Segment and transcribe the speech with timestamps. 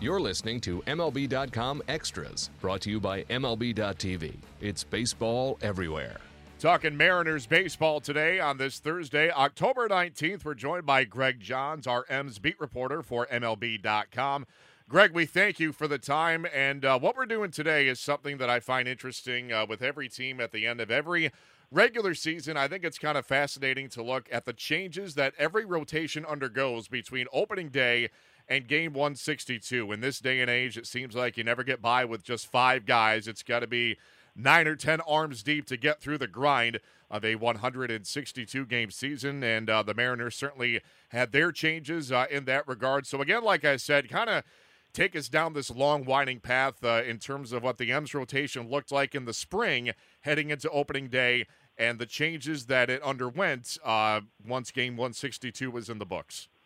[0.00, 4.36] You're listening to MLB.com Extras, brought to you by MLB.tv.
[4.60, 6.18] It's baseball everywhere.
[6.60, 10.44] Talking Mariners baseball today on this Thursday, October 19th.
[10.44, 14.46] We're joined by Greg Johns, our M's beat reporter for MLB.com.
[14.88, 16.46] Greg, we thank you for the time.
[16.54, 20.08] And uh, what we're doing today is something that I find interesting uh, with every
[20.08, 21.32] team at the end of every
[21.72, 22.56] regular season.
[22.56, 26.86] I think it's kind of fascinating to look at the changes that every rotation undergoes
[26.86, 28.10] between opening day
[28.48, 29.92] and game 162.
[29.92, 32.86] In this day and age, it seems like you never get by with just five
[32.86, 33.28] guys.
[33.28, 33.98] It's got to be
[34.34, 36.80] nine or 10 arms deep to get through the grind
[37.10, 39.42] of a 162 game season.
[39.42, 40.80] And uh, the Mariners certainly
[41.10, 43.06] had their changes uh, in that regard.
[43.06, 44.44] So, again, like I said, kind of
[44.92, 48.70] take us down this long, winding path uh, in terms of what the M's rotation
[48.70, 51.46] looked like in the spring heading into opening day
[51.78, 56.48] and the changes that it underwent uh, once game 162 was in the books.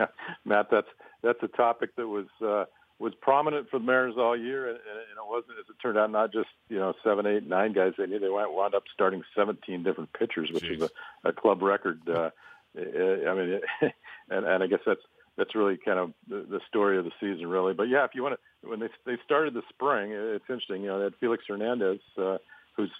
[0.00, 0.06] Yeah,
[0.46, 0.88] Matt, that's
[1.24, 2.64] that's a topic that was uh,
[2.98, 6.10] was prominent for the Mariners all year, and, and it wasn't, as it turned out,
[6.10, 8.18] not just you know seven, eight, nine guys they knew.
[8.18, 10.82] They went wound up starting 17 different pitchers, which Jeez.
[10.82, 10.90] is
[11.24, 12.00] a, a club record.
[12.08, 12.30] Uh,
[12.76, 13.60] I mean,
[14.30, 15.00] and, and I guess that's
[15.36, 17.74] that's really kind of the, the story of the season, really.
[17.74, 20.82] But yeah, if you want to, when they they started the spring, it's interesting.
[20.82, 22.38] You know, they had Felix Hernandez, uh,
[22.76, 22.92] who's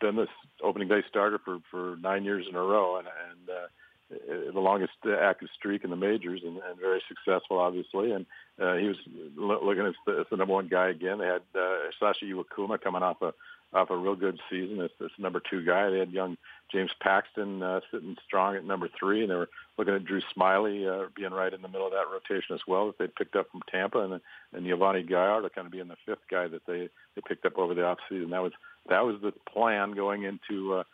[0.00, 0.28] been this
[0.62, 3.66] opening day starter for for nine years in a row, and and uh,
[4.10, 8.12] the longest active streak in the majors and, and very successful, obviously.
[8.12, 8.26] And
[8.60, 8.96] uh, he was
[9.36, 11.18] looking as the, as the number one guy again.
[11.18, 13.32] They had uh, Sasha Iwakuma coming off a
[13.72, 15.90] off a real good season as this number two guy.
[15.90, 16.36] They had young
[16.70, 20.86] James Paxton uh, sitting strong at number three, and they were looking at Drew Smyly
[20.86, 23.50] uh, being right in the middle of that rotation as well that they picked up
[23.50, 24.20] from Tampa, and
[24.52, 27.74] and Yovani Gallardo kind of being the fifth guy that they they picked up over
[27.74, 28.30] the offseason.
[28.30, 28.52] That was
[28.88, 30.84] that was the plan going into uh,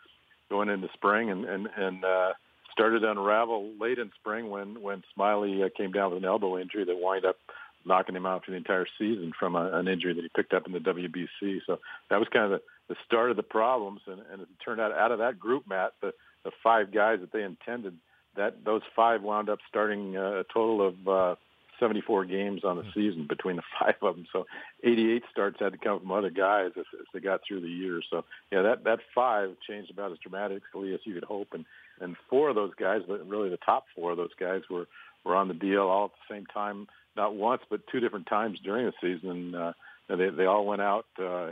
[0.49, 2.33] going into spring, and and and uh,
[2.71, 6.57] started to unravel late in spring when when Smyly uh, came down with an elbow
[6.57, 7.37] injury that wind up
[7.83, 10.67] knocking him out for the entire season from a, an injury that he picked up
[10.67, 11.61] in the WBC.
[11.65, 11.79] So
[12.09, 14.91] that was kind of the, the start of the problems, and, and it turned out
[14.91, 16.13] out of that group, Matt, the
[16.43, 17.97] the five guys that they intended
[18.35, 21.35] that those five wound up starting uh, a total of uh,
[21.79, 22.89] 74 games on the hmm.
[22.93, 24.25] season between the five of them.
[24.31, 24.45] So
[24.83, 28.01] 88 starts had to come from other guys as, as they got through the year.
[28.09, 31.49] So yeah, that that five changed about as dramatically as you could hope.
[31.53, 31.65] And
[32.01, 34.87] and four of those guys, but really the top four of those guys were
[35.23, 38.59] were on the DL all at the same time, not once but two different times
[38.63, 39.29] during the season.
[39.29, 39.73] And uh,
[40.09, 41.51] they they all went out uh,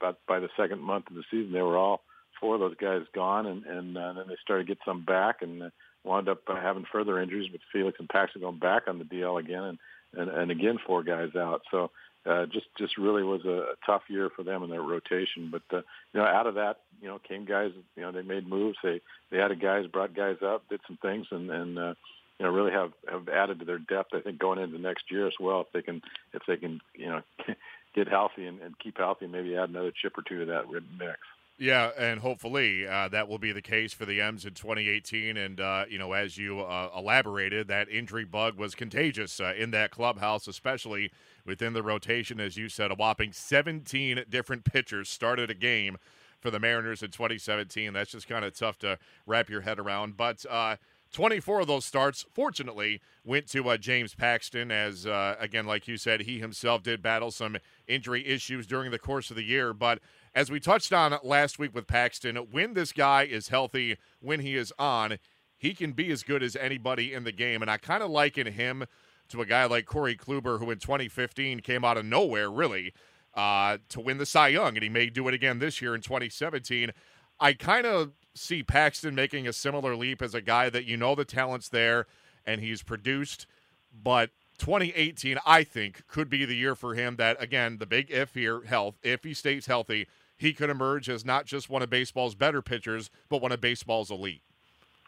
[0.00, 1.52] but by the second month of the season.
[1.52, 2.02] They were all
[2.40, 5.42] four of those guys gone, and and, uh, then they started to get some back
[5.42, 5.64] and.
[5.64, 5.70] Uh,
[6.06, 9.40] wound up uh, having further injuries with Felix and Paxton going back on the DL
[9.40, 9.78] again, and
[10.14, 11.62] and, and again four guys out.
[11.70, 11.90] So
[12.24, 15.50] uh, just just really was a, a tough year for them in their rotation.
[15.50, 15.82] But uh,
[16.12, 17.70] you know, out of that, you know, came guys.
[17.96, 18.78] You know, they made moves.
[18.82, 21.94] They they added guys, brought guys up, did some things, and and uh,
[22.38, 24.14] you know really have have added to their depth.
[24.14, 26.02] I think going into next year as well, if they can
[26.32, 27.22] if they can you know
[27.94, 30.68] get healthy and, and keep healthy, maybe add another chip or two to that
[30.98, 31.18] mix.
[31.58, 35.38] Yeah, and hopefully uh, that will be the case for the M's in 2018.
[35.38, 39.70] And, uh, you know, as you uh, elaborated, that injury bug was contagious uh, in
[39.70, 41.12] that clubhouse, especially
[41.46, 42.40] within the rotation.
[42.40, 45.96] As you said, a whopping 17 different pitchers started a game
[46.40, 47.92] for the Mariners in 2017.
[47.92, 50.16] That's just kind of tough to wrap your head around.
[50.16, 50.76] But, uh,
[51.12, 55.96] 24 of those starts, fortunately, went to uh, James Paxton, as, uh, again, like you
[55.96, 59.72] said, he himself did battle some injury issues during the course of the year.
[59.72, 60.00] But
[60.34, 64.56] as we touched on last week with Paxton, when this guy is healthy, when he
[64.56, 65.18] is on,
[65.56, 67.62] he can be as good as anybody in the game.
[67.62, 68.84] And I kind of liken him
[69.28, 72.92] to a guy like Corey Kluber, who in 2015 came out of nowhere, really,
[73.36, 74.76] uh, to win the Cy Young.
[74.76, 76.90] And he may do it again this year in 2017.
[77.38, 81.14] I kind of see Paxton making a similar leap as a guy that you know
[81.14, 82.06] the talent's there
[82.46, 83.46] and he's produced,
[83.92, 88.34] but 2018, I think, could be the year for him that, again, the big if
[88.34, 92.34] here, health, if he stays healthy, he could emerge as not just one of baseball's
[92.34, 94.42] better pitchers, but one of baseball's elite.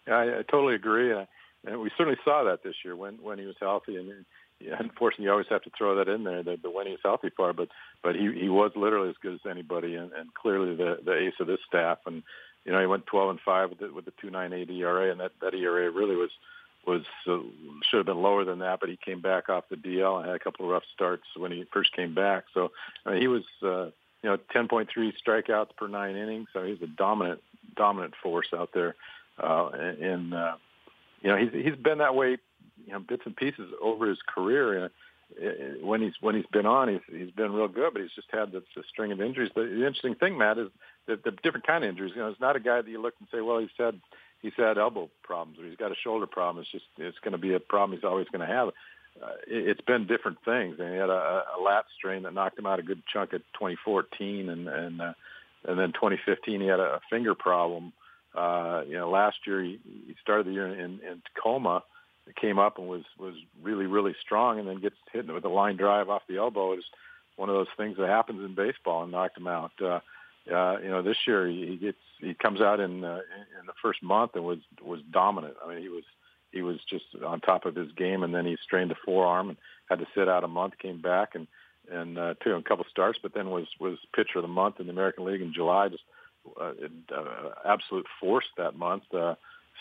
[0.06, 1.26] I, I totally agree, and,
[1.66, 3.96] and we certainly saw that this year when when he was healthy.
[3.96, 4.14] And yeah,
[4.60, 7.56] unfortunately, you always have to throw that in there, the, the he's healthy part.
[7.56, 7.68] But
[8.02, 11.34] but he he was literally as good as anybody, and, and clearly the the ace
[11.40, 11.98] of this staff.
[12.06, 12.22] And
[12.64, 15.32] you know, he went 12 and five with the, with the 2.98 ERA, and that
[15.40, 16.30] that ERA really was
[16.86, 17.38] was uh,
[17.88, 20.36] should have been lower than that, but he came back off the DL and had
[20.36, 22.44] a couple of rough starts when he first came back.
[22.54, 22.72] So
[23.04, 23.90] I mean, he was uh,
[24.22, 24.88] you know, 10.3
[25.24, 26.48] strikeouts per nine innings.
[26.52, 27.40] So he's a dominant,
[27.76, 28.96] dominant force out there.
[29.38, 30.56] Uh, and, uh,
[31.22, 32.38] you know, he's, he's been that way,
[32.88, 34.86] you know, bits and pieces over his career.
[34.86, 34.88] Uh,
[35.82, 38.50] when he's when he's been on, he's he's been real good, but he's just had
[38.50, 39.50] the, the string of injuries.
[39.54, 40.68] The, the interesting thing, Matt, is
[41.06, 42.12] that the different kind of injuries.
[42.14, 44.00] You know, it's not a guy that you look and say, well, he's had
[44.40, 46.62] he's had elbow problems or he's got a shoulder problem.
[46.62, 48.68] It's just it's going to be a problem he's always going to have.
[48.68, 50.76] uh, it, it's been different things.
[50.78, 53.42] And he had a, a lat strain that knocked him out a good chunk at
[53.54, 55.12] 2014, and and uh,
[55.64, 57.92] and then 2015 he had a, finger problem.
[58.34, 61.82] Uh, you know, last year he, he started the year in, in Tacoma,
[62.36, 65.76] came up and was was really really strong, and then gets hit with a line
[65.76, 66.72] drive off the elbow.
[66.72, 66.84] It's
[67.36, 69.72] one of those things that happens in baseball and knocked him out.
[69.80, 70.00] Uh,
[70.52, 73.20] uh, you know, this year he, gets he comes out in uh,
[73.60, 75.54] in the first month and was was dominant.
[75.64, 76.04] I mean, he was
[76.52, 79.58] he was just on top of his game, and then he strained a forearm and
[79.88, 80.78] had to sit out a month.
[80.78, 81.46] Came back and
[81.90, 84.86] and uh, took a couple starts, but then was was pitcher of the month in
[84.86, 85.88] the American League in July.
[85.88, 86.04] Just
[86.60, 86.72] uh,
[87.14, 89.02] uh, absolute force that month.
[89.12, 89.34] Uh,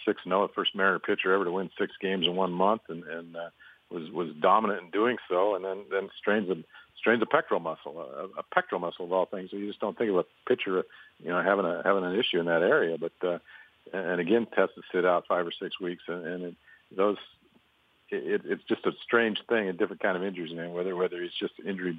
[0.05, 3.35] six no, first Mariner pitcher ever to win six games in one month, and and
[3.35, 3.49] uh,
[3.89, 5.55] was was dominant in doing so.
[5.55, 6.55] And then then strains a
[6.97, 9.51] strains a pectoral muscle, a, a pectoral muscle of all things.
[9.51, 10.83] So you just don't think of a pitcher,
[11.19, 12.97] you know, having a having an issue in that area.
[12.97, 13.39] But uh,
[13.93, 16.55] and again, test to sit out five or six weeks, and, and it,
[16.95, 17.17] those
[18.09, 20.73] it, it's just a strange thing, a different kind of injuries, man.
[20.73, 21.97] Whether whether he's just injury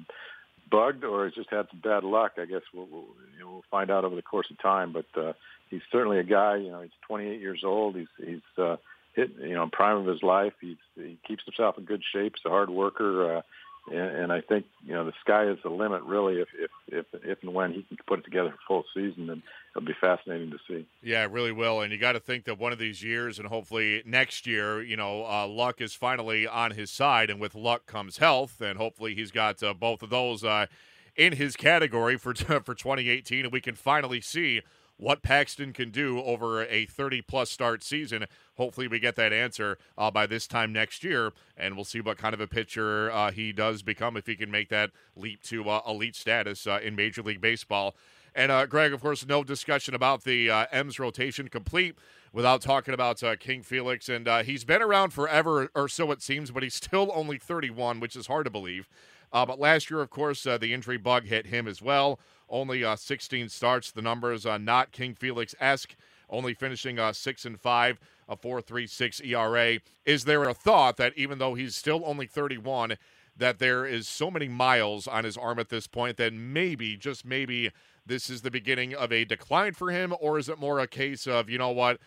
[0.69, 3.05] bugged or he's just had some bad luck, I guess we'll we'll,
[3.37, 4.93] you know, we'll find out over the course of time.
[4.93, 5.33] But uh,
[5.69, 6.57] he's certainly a guy.
[6.57, 7.95] You know, he's 28 years old.
[7.95, 8.77] He's he's uh,
[9.13, 10.53] hit you know prime of his life.
[10.61, 12.35] He's he keeps himself in good shape.
[12.35, 13.37] He's a hard worker.
[13.37, 13.41] Uh,
[13.87, 16.35] and, and I think you know the sky is the limit, really.
[16.35, 19.43] If if if if and when he can put it together for full season, then
[19.75, 20.85] it'll be fascinating to see.
[21.01, 21.81] Yeah, it really will.
[21.81, 24.97] And you got to think that one of these years, and hopefully next year, you
[24.97, 29.15] know, uh, luck is finally on his side, and with luck comes health, and hopefully
[29.15, 30.67] he's got uh, both of those uh,
[31.15, 32.33] in his category for
[32.63, 34.61] for 2018, and we can finally see
[34.99, 38.25] what Paxton can do over a 30 plus start season.
[38.55, 42.17] Hopefully, we get that answer uh, by this time next year, and we'll see what
[42.17, 45.69] kind of a pitcher uh, he does become if he can make that leap to
[45.69, 47.95] uh, elite status uh, in Major League Baseball.
[48.35, 51.95] And uh, Greg, of course, no discussion about the uh, M's rotation complete
[52.33, 54.09] without talking about King Felix.
[54.09, 58.15] And he's been around forever, or so it seems, but he's still only 31, which
[58.17, 58.87] is hard to believe.
[59.31, 62.19] but last year, of course, the injury bug hit him as well
[62.49, 63.91] only uh, 16 starts.
[63.91, 65.95] The numbers uh, not King Felix esque,
[66.29, 69.79] only finishing uh, six and five, a 4.36 ERA.
[70.05, 72.95] Is there a thought that even though he's still only 31,
[73.37, 77.25] that there is so many miles on his arm at this point that maybe, just
[77.25, 77.71] maybe,
[78.05, 81.27] this is the beginning of a decline for him, or is it more a case
[81.27, 81.99] of you know what?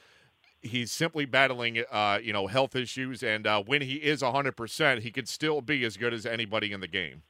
[0.60, 5.10] He's simply battling, uh, you know, health issues, and uh, when he is 100%, he
[5.10, 7.22] could still be as good as anybody in the game.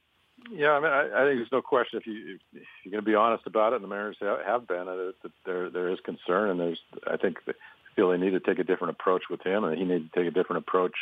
[0.51, 3.09] Yeah, I mean, I, I think there's no question if you if you're going to
[3.09, 6.49] be honest about it, and the Mariners have, been, uh, that there there is concern,
[6.49, 7.53] and there's I think they
[7.95, 10.27] feel they need to take a different approach with him, and he needs to take
[10.27, 10.95] a different approach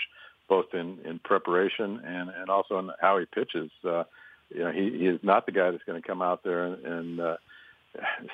[0.47, 3.71] both in in preparation and and also in how he pitches.
[3.83, 4.03] Uh,
[4.49, 6.85] you know, he, he is not the guy that's going to come out there and,
[6.85, 7.37] and uh,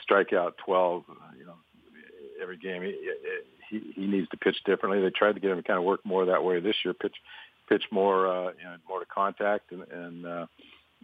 [0.02, 1.04] strike out 12,
[1.38, 1.54] you know,
[2.42, 2.82] every game.
[2.82, 2.96] He,
[3.70, 5.02] he he needs to pitch differently.
[5.02, 7.16] They tried to get him to kind of work more that way this year, pitch
[7.70, 10.46] pitch more uh, you know more to contact and and uh,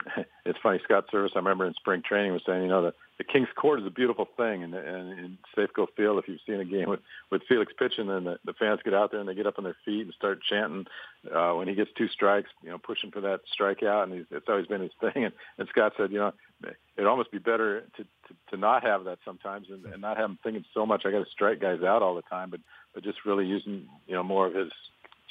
[0.46, 0.80] it's funny.
[0.84, 3.80] Scott Servais, I remember in spring training, was saying, you know, the, the King's Court
[3.80, 7.00] is a beautiful thing, and, and in Safeco Field, if you've seen a game with
[7.32, 9.64] with Felix pitching, and the, the fans get out there and they get up on
[9.64, 10.86] their feet and start chanting
[11.34, 14.50] uh, when he gets two strikes, you know, pushing for that strikeout, and he's, it's
[14.50, 15.26] always been his thing.
[15.26, 16.34] And, and Scott said, you know,
[16.98, 20.30] it'd almost be better to to, to not have that sometimes, and, and not have
[20.30, 21.04] him thinking so much.
[21.06, 22.62] I got to strike guys out all the time, but
[22.94, 24.72] but just really using you know more of his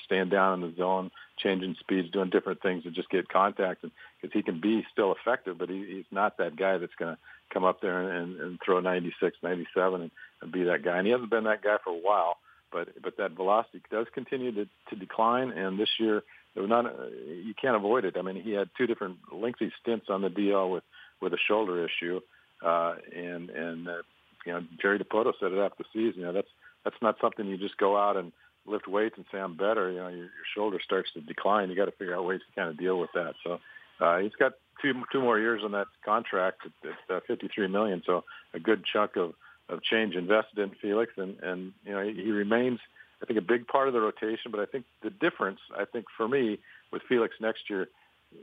[0.05, 1.11] stand down in the zone,
[1.42, 3.82] changing speeds, doing different things to just get contact.
[3.82, 7.20] Because he can be still effective, but he, he's not that guy that's going to
[7.52, 10.96] come up there and, and, throw 96, 97 and, and be that guy.
[10.96, 12.37] And he hasn't been that guy for a while.
[12.72, 15.50] But but that velocity does continue to, to decline.
[15.50, 16.22] And this year,
[16.54, 18.16] it was not uh, you can't avoid it.
[18.16, 20.84] I mean, he had two different lengthy stints on the DL with
[21.20, 22.20] with a shoulder issue.
[22.64, 24.02] Uh, and and uh,
[24.46, 26.20] you know Jerry Dipoto said it after the season.
[26.20, 26.49] You know that's
[26.84, 28.32] that's not something you just go out and
[28.66, 31.71] lift weights and say I'm better, you know, your, your shoulder starts to decline.
[31.71, 33.35] You got to figure out ways to kind of deal with that.
[33.45, 33.59] So
[34.00, 38.02] uh, he's got two two more years on that contract at, at uh, 53 million.
[38.04, 39.35] So a good chunk of
[39.69, 42.78] of change invested in Felix, and and you know he, he remains.
[43.23, 46.07] I think a big part of the rotation, but I think the difference, I think
[46.16, 46.59] for me
[46.92, 47.88] with Felix next year,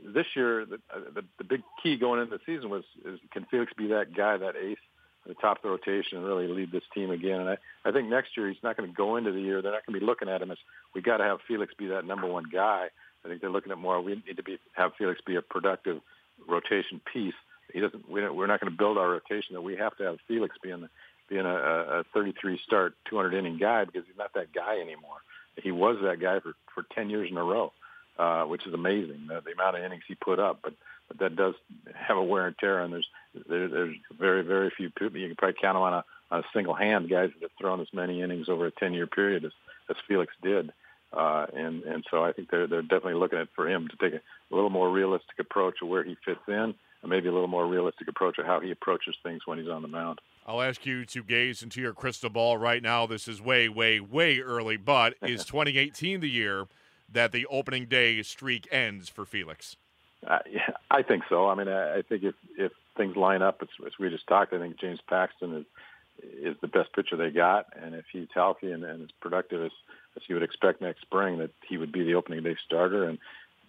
[0.02, 0.78] this year the,
[1.14, 4.38] the, the big key going into the season was is can Felix be that guy,
[4.38, 4.78] that ace
[5.26, 7.40] the top of the rotation and really lead this team again.
[7.40, 9.62] And I, I think next year he's not going to go into the year.
[9.62, 10.58] They're not going to be looking at him as
[10.94, 12.88] we got to have Felix be that number one guy.
[13.24, 14.00] I think they're looking at more.
[14.00, 16.00] We need to be have Felix be a productive
[16.48, 17.34] rotation piece.
[17.72, 18.08] He doesn't.
[18.08, 20.56] We don't, we're not going to build our rotation that we have to have Felix
[20.62, 20.88] being
[21.28, 25.18] being a, a 33 start 200 inning guy because he's not that guy anymore.
[25.62, 27.72] He was that guy for for 10 years in a row,
[28.20, 30.60] uh, which is amazing the, the amount of innings he put up.
[30.62, 30.74] But
[31.08, 31.54] but that does
[31.94, 32.80] have a wear and tear.
[32.80, 33.08] And there's
[33.48, 36.44] there, there's very very few people you can probably count them on a on a
[36.52, 39.52] single hand guys that have thrown as many innings over a 10 year period as
[39.88, 40.70] as Felix did.
[41.14, 44.20] Uh, and and so I think they're they're definitely looking at for him to take
[44.20, 44.22] a,
[44.52, 46.74] a little more realistic approach of where he fits in, and
[47.06, 49.88] maybe a little more realistic approach of how he approaches things when he's on the
[49.88, 50.20] mound.
[50.46, 53.06] I'll ask you to gaze into your crystal ball right now.
[53.06, 56.66] This is way, way, way early, but is 2018 the year
[57.12, 59.76] that the opening day streak ends for Felix?
[60.26, 61.48] Uh, yeah, I think so.
[61.48, 64.52] I mean, I, I think if if things line up as, as we just talked,
[64.52, 65.66] I think James Paxton is
[66.42, 69.72] is the best pitcher they got, and if he's healthy and, and as productive as
[70.16, 73.08] as you would expect next spring, that he would be the opening day starter.
[73.08, 73.18] And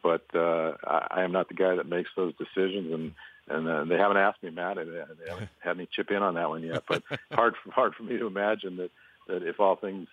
[0.04, 3.14] but uh, I, I am not the guy that makes those decisions, and
[3.48, 4.78] and uh, they haven't asked me, Matt.
[4.78, 6.84] They, they haven't had me chip in on that one yet.
[6.88, 8.92] But hard hard for me to imagine that
[9.28, 10.08] that if all things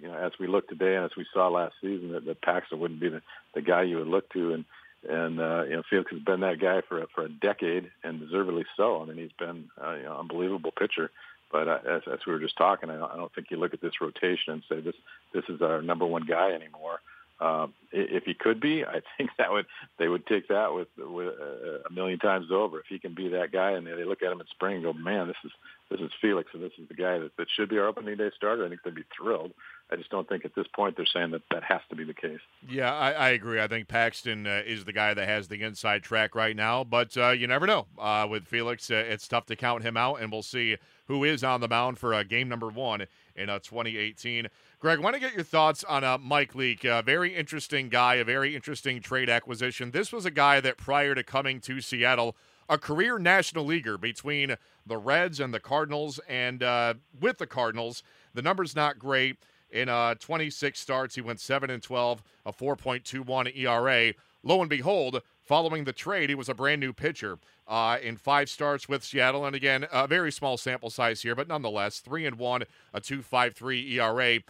[0.00, 2.78] you know as we look today and as we saw last season, that, that Paxton
[2.78, 3.22] wouldn't be the,
[3.54, 4.64] the guy you would look to and
[5.08, 8.64] and uh, you know Felix has been that guy for for a decade, and deservedly
[8.76, 9.02] so.
[9.02, 11.10] I mean, he's been uh, you know unbelievable pitcher.
[11.50, 13.72] But uh, as, as we were just talking, I don't, I don't think you look
[13.72, 14.96] at this rotation and say this
[15.32, 17.00] this is our number one guy anymore.
[17.40, 19.66] Um, if he could be, I think that would
[19.98, 22.80] they would take that with, with uh, a million times over.
[22.80, 24.92] If he can be that guy, and they look at him in spring and go,
[24.92, 25.52] "Man, this is
[25.90, 28.30] this is Felix, and this is the guy that, that should be our opening day
[28.36, 29.52] starter," I think they'd be thrilled.
[29.90, 32.12] I just don't think at this point they're saying that that has to be the
[32.12, 32.40] case.
[32.68, 33.60] Yeah, I, I agree.
[33.60, 37.16] I think Paxton uh, is the guy that has the inside track right now, but
[37.16, 37.86] uh, you never know.
[37.98, 40.76] Uh, with Felix, uh, it's tough to count him out, and we'll see
[41.06, 43.06] who is on the mound for uh, game number one
[43.38, 44.48] in uh, 2018.
[44.80, 46.84] Greg, want to get your thoughts on uh, Mike Leake.
[46.84, 49.92] A very interesting guy, a very interesting trade acquisition.
[49.92, 52.36] This was a guy that prior to coming to Seattle,
[52.68, 58.02] a career national leaguer between the Reds and the Cardinals, and uh, with the Cardinals,
[58.34, 59.36] the number's not great.
[59.70, 64.14] In uh, 26 starts, he went 7 and 12, a 4.21 ERA.
[64.42, 68.50] Lo and behold, following the trade, he was a brand new pitcher uh, in five
[68.50, 69.46] starts with Seattle.
[69.46, 72.62] And again, a very small sample size here, but nonetheless, 3 and 1,
[72.92, 74.40] a 2.53 ERA.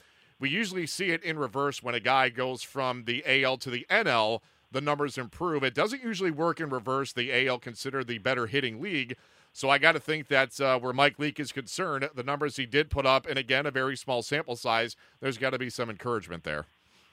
[0.40, 3.86] We usually see it in reverse when a guy goes from the AL to the
[3.88, 4.40] NL,
[4.72, 5.62] the numbers improve.
[5.62, 7.12] It doesn't usually work in reverse.
[7.12, 9.16] The AL considered the better hitting league.
[9.52, 12.10] So I got to think that's uh, where Mike Leake is concerned.
[12.14, 15.50] The numbers he did put up, and again, a very small sample size, there's got
[15.50, 16.66] to be some encouragement there.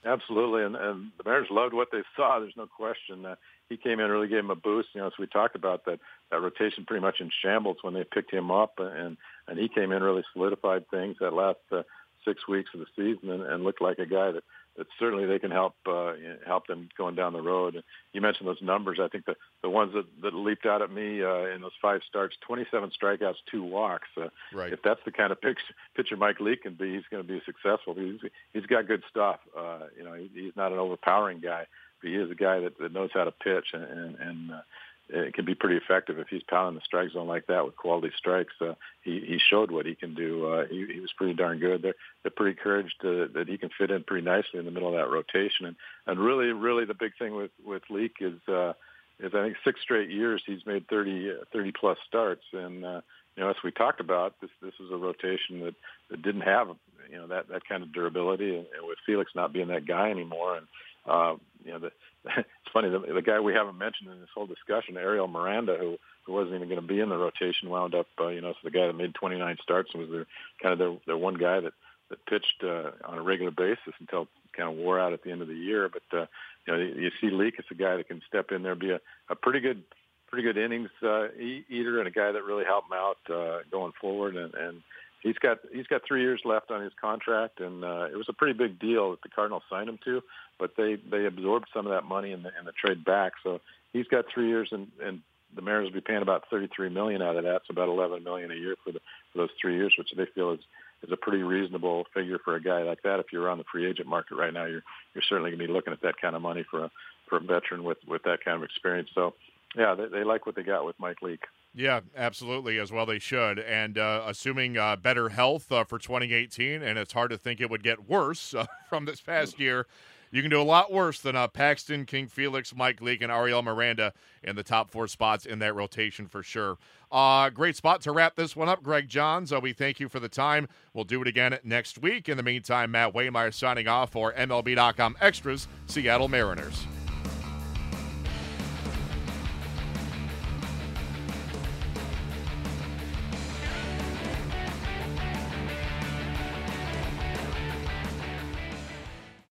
[0.05, 2.39] Absolutely, and, and the Mariners loved what they saw.
[2.39, 3.25] There's no question.
[3.25, 3.35] Uh,
[3.69, 4.89] he came in, really gave him a boost.
[4.93, 5.99] You know, as we talked about that
[6.31, 9.17] that rotation pretty much in shambles when they picked him up, and
[9.47, 11.83] and he came in really solidified things that last uh,
[12.25, 14.43] six weeks of the season and, and looked like a guy that
[14.77, 16.13] that certainly they can help uh,
[16.45, 17.81] help them going down the road.
[18.11, 18.99] You mentioned those numbers.
[19.01, 22.01] I think the the ones that, that leaped out at me uh, in those five
[22.07, 24.09] starts: 27 strikeouts, two walks.
[24.17, 24.73] Uh, right.
[24.73, 25.59] If that's the kind of pitch,
[25.95, 27.93] pitcher Mike Leake can be, he's going to be successful.
[27.93, 28.19] He's
[28.53, 29.39] he's got good stuff.
[29.57, 31.67] Uh, you know, he, he's not an overpowering guy,
[32.05, 34.15] he is a guy that, that knows how to pitch and and.
[34.19, 34.61] and uh,
[35.09, 38.11] it can be pretty effective if he's pounding the strike zone like that with quality
[38.17, 38.53] strikes.
[38.59, 40.47] Uh, he he showed what he can do.
[40.47, 41.81] Uh, he, he was pretty darn good.
[41.81, 44.89] They're they're pretty encouraged uh, that he can fit in pretty nicely in the middle
[44.89, 45.67] of that rotation.
[45.67, 45.75] And
[46.07, 48.73] and really really the big thing with with Leake is uh,
[49.19, 52.43] is I think six straight years he's made 30 uh, 30 plus starts.
[52.51, 53.01] And uh,
[53.35, 55.75] you know as we talked about this this is a rotation that
[56.09, 56.69] that didn't have
[57.11, 58.55] you know that that kind of durability.
[58.55, 60.65] And, and with Felix not being that guy anymore and
[61.07, 61.91] uh, you know, the,
[62.37, 65.97] it's funny the, the guy we haven't mentioned in this whole discussion, Ariel Miranda, who
[66.25, 68.59] who wasn't even going to be in the rotation, wound up, uh, you know, so
[68.63, 70.25] the guy that made 29 starts was their
[70.61, 71.73] kind of their, their one guy that
[72.09, 75.41] that pitched uh, on a regular basis until kind of wore out at the end
[75.41, 75.89] of the year.
[75.89, 76.25] But uh,
[76.67, 78.91] you know, you, you see Leake as a guy that can step in there, be
[78.91, 79.83] a, a pretty good
[80.27, 81.27] pretty good innings uh,
[81.69, 84.81] eater, and a guy that really helped him out uh, going forward, and and
[85.25, 88.33] he's got he's got three years left on his contract, and uh, it was a
[88.33, 90.21] pretty big deal that the Cardinals signed him to,
[90.59, 93.33] but they they absorbed some of that money in the in the trade back.
[93.43, 93.59] So
[93.91, 95.21] he's got three years, and and
[95.55, 98.23] the Mariners will be paying about thirty three million out of that, so about eleven
[98.23, 98.99] million a year for the
[99.33, 100.59] for those three years, which they feel is
[101.03, 103.19] is a pretty reasonable figure for a guy like that.
[103.19, 105.73] If you're on the free agent market right now, you're you're certainly going to be
[105.73, 106.91] looking at that kind of money for a
[107.27, 109.09] for a veteran with with that kind of experience.
[109.15, 109.33] So
[109.75, 111.43] yeah, they, they like what they got with Mike Leake.
[111.77, 113.59] Yeah, absolutely, as well they should.
[113.59, 117.69] And uh, assuming uh, better health uh, for 2018, and it's hard to think it
[117.69, 119.85] would get worse uh, from this past year.
[120.31, 123.61] You can do a lot worse than uh, Paxton, King Felix, Mike Leake, and Ariel
[123.61, 124.13] Miranda
[124.43, 126.77] in the top four spots in that rotation for sure.
[127.11, 129.53] Uh, great spot to wrap this one up, Greg Johns.
[129.53, 130.67] we thank you for the time.
[130.93, 132.27] We'll do it again next week.
[132.27, 136.85] In the meantime, Matt Waymeyer signing off for MLB.com Extras, Seattle Mariners.